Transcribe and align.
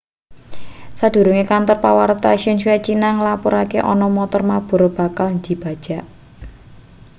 sadurunge 0.99 1.43
kantor 1.51 1.77
pawarta 1.85 2.29
xinhua 2.43 2.75
cina 2.85 3.09
nglapurake 3.17 3.79
ana 3.91 4.07
montor 4.15 4.43
mabur 4.49 4.81
bakal 4.97 5.29
dibajag 5.45 6.05